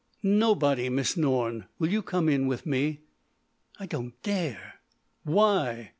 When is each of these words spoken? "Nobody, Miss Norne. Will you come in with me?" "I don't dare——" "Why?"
"Nobody, 0.23 0.89
Miss 0.89 1.15
Norne. 1.15 1.65
Will 1.77 1.89
you 1.89 2.01
come 2.01 2.27
in 2.27 2.47
with 2.47 2.65
me?" 2.65 3.01
"I 3.79 3.85
don't 3.85 4.19
dare——" 4.23 4.79
"Why?" 5.25 5.89